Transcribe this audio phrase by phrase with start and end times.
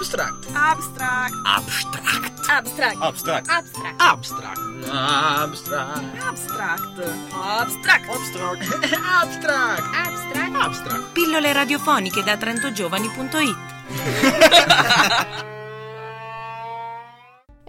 [0.00, 0.46] Abstract.
[0.54, 1.34] Abstract.
[1.44, 2.40] Abstract.
[2.48, 2.96] Abstract.
[3.02, 3.50] Abstract.
[3.50, 4.00] Abstract.
[4.00, 4.58] Abstract.
[4.88, 6.00] Abstract.
[6.24, 6.80] Abstract.
[7.34, 8.08] Abstract.
[8.08, 8.08] Abstract.
[8.08, 9.82] Abstract.
[9.92, 10.54] Abstract.
[10.56, 11.04] Abstract.
[11.12, 13.58] Pillole radiofoniche da trentogiovani.it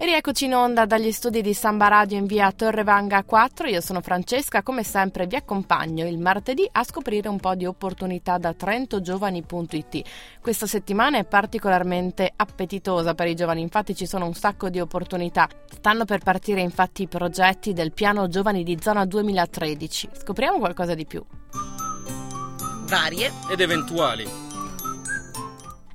[0.02, 3.68] E rieccoci in onda dagli studi di Samba Radio in via Torrevanga 4.
[3.68, 8.36] Io sono Francesca, come sempre vi accompagno il martedì a scoprire un po' di opportunità
[8.36, 10.02] da trentogiovani.it.
[10.40, 15.48] Questa settimana è particolarmente appetitosa per i giovani, infatti ci sono un sacco di opportunità.
[15.70, 20.08] Stanno per partire infatti i progetti del piano Giovani di Zona 2013.
[20.14, 21.24] Scopriamo qualcosa di più.
[22.88, 24.51] Varie Ed eventuali.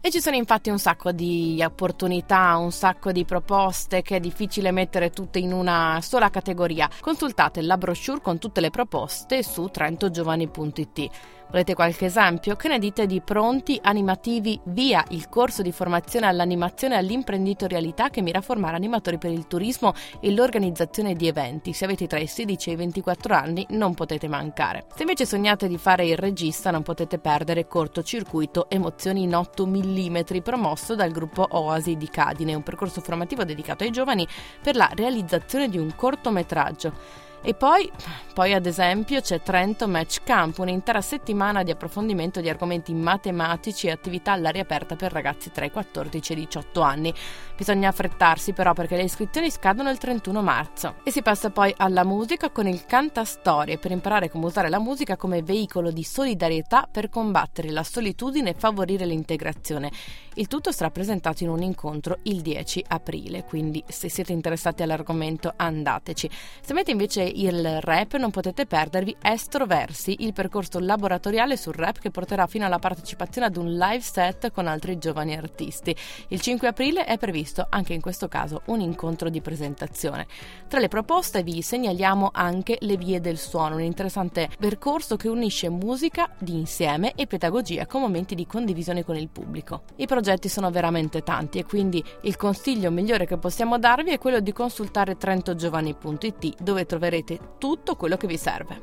[0.08, 4.72] E ci sono infatti un sacco di opportunità, un sacco di proposte che è difficile
[4.72, 6.90] mettere tutte in una sola categoria.
[7.02, 11.10] Consultate la brochure con tutte le proposte su trentogiovani.it.
[11.50, 12.58] Volete qualche esempio?
[12.58, 18.22] Che ne dite di Pronti Animativi Via, il corso di formazione all'animazione e all'imprenditorialità che
[18.22, 21.72] mira a formare animatori per il turismo e l'organizzazione di eventi.
[21.72, 24.88] Se avete tra i 16 e i 24 anni non potete mancare.
[24.94, 30.18] Se invece sognate di fare il regista non potete perdere Cortocircuito Emozioni in 8 mm
[30.44, 34.28] promosso dal gruppo Oasi di Cadine, un percorso formativo dedicato ai giovani
[34.62, 37.26] per la realizzazione di un cortometraggio.
[37.42, 37.90] E poi,
[38.34, 43.92] poi, ad esempio, c'è Trento Match Camp, un'intera settimana di approfondimento di argomenti matematici e
[43.92, 47.14] attività all'aria aperta per ragazzi tra i 14 e i 18 anni.
[47.56, 50.96] Bisogna affrettarsi però perché le iscrizioni scadono il 31 marzo.
[51.04, 55.16] E si passa poi alla musica con il Cantastorie per imparare come usare la musica
[55.16, 59.92] come veicolo di solidarietà per combattere la solitudine e favorire l'integrazione.
[60.40, 65.52] Il tutto sarà presentato in un incontro il 10 aprile, quindi se siete interessati all'argomento
[65.56, 66.30] andateci.
[66.62, 72.12] Se avete invece il rap non potete perdervi Estroversi, il percorso laboratoriale sul rap che
[72.12, 75.96] porterà fino alla partecipazione ad un live set con altri giovani artisti.
[76.28, 80.28] Il 5 aprile è previsto anche in questo caso un incontro di presentazione.
[80.68, 85.68] Tra le proposte vi segnaliamo anche Le Vie del Suono, un interessante percorso che unisce
[85.70, 89.82] musica di insieme e pedagogia con momenti di condivisione con il pubblico.
[89.96, 94.40] I progetti sono veramente tanti e quindi il consiglio migliore che possiamo darvi è quello
[94.40, 98.82] di consultare trentogiovani.it dove troverete tutto quello che vi serve.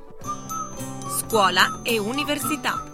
[1.18, 2.92] Scuola e università.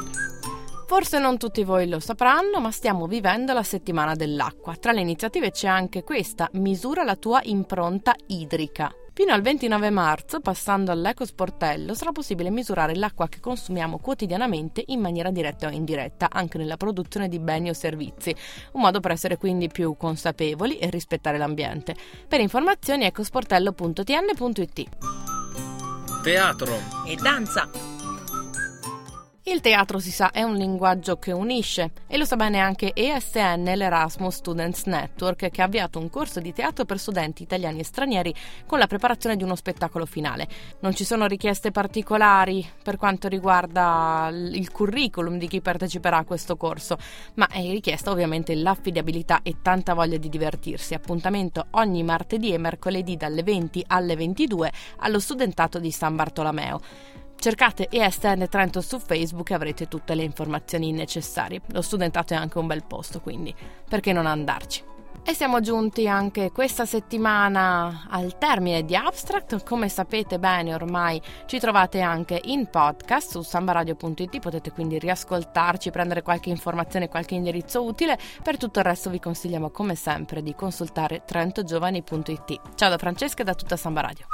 [0.87, 4.75] Forse non tutti voi lo sapranno, ma stiamo vivendo la settimana dell'acqua.
[4.75, 8.93] Tra le iniziative c'è anche questa, misura la tua impronta idrica.
[9.13, 15.31] Fino al 29 marzo, passando all'ecosportello, sarà possibile misurare l'acqua che consumiamo quotidianamente in maniera
[15.31, 18.35] diretta o indiretta, anche nella produzione di beni o servizi,
[18.73, 21.95] un modo per essere quindi più consapevoli e rispettare l'ambiente.
[22.27, 25.24] Per informazioni ecosportello.tn.it.
[26.25, 26.81] Teatro.
[27.05, 27.69] E danza.
[29.47, 33.73] Il teatro, si sa, è un linguaggio che unisce e lo sa bene anche ESN,
[33.75, 38.33] l'Erasmus Students Network, che ha avviato un corso di teatro per studenti italiani e stranieri
[38.65, 40.47] con la preparazione di uno spettacolo finale.
[40.79, 46.57] Non ci sono richieste particolari per quanto riguarda il curriculum di chi parteciperà a questo
[46.57, 46.97] corso,
[47.35, 50.95] ma è richiesta ovviamente l'affidabilità e tanta voglia di divertirsi.
[50.95, 56.81] Appuntamento ogni martedì e mercoledì dalle 20 alle 22 allo studentato di San Bartolomeo.
[57.37, 61.61] Cercate ESN Trento su Facebook e avrete tutte le informazioni necessarie.
[61.67, 63.53] Lo studentato è anche un bel posto, quindi
[63.87, 64.93] perché non andarci?
[65.27, 69.63] E siamo giunti anche questa settimana al termine di Abstract.
[69.63, 76.21] Come sapete bene ormai ci trovate anche in podcast su sambaradio.it, potete quindi riascoltarci, prendere
[76.21, 78.19] qualche informazione, qualche indirizzo utile.
[78.43, 82.61] Per tutto il resto vi consigliamo come sempre di consultare trentogiovani.it.
[82.75, 84.27] Ciao da Francesca e da tutta Samba Radio.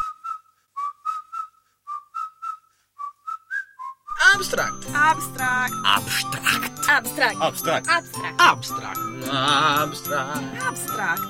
[4.41, 4.87] Abstract.
[4.91, 5.71] Abstract.
[5.85, 6.87] Abstract.
[6.89, 7.37] Abstract.
[7.39, 7.87] Abstract.
[7.87, 8.39] Abstract.
[8.39, 8.97] Abstract.
[9.29, 10.41] Abstract.
[10.57, 11.21] Abstract.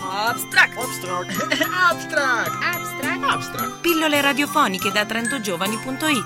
[0.00, 0.78] Abstract.
[0.78, 0.78] Abstract.
[0.78, 2.52] Abstract.
[2.62, 3.24] Abstract.
[3.24, 3.80] Abstract.
[3.80, 6.24] Pillole radiofoniche da trentogiovani.it